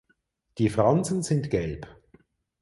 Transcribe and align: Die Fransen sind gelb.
Die 0.57 0.69
Fransen 0.69 1.21
sind 1.21 1.51
gelb. 1.51 1.85